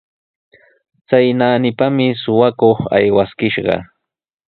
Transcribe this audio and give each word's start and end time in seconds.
Chay 1.07 1.27
naanipami 1.39 2.07
suqakuq 2.21 2.77
aywaskishqa. 2.97 3.75